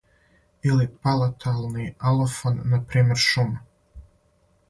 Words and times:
или 0.63 0.87
палатални 1.01 1.85
алофон 1.99 2.61
на 2.65 2.85
пример 2.87 3.15
шума. 3.15 3.59